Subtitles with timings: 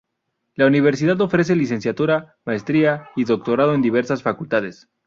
[0.55, 4.89] La universidad ofrece licenciatura, maestría y doctorado en diversas facultades.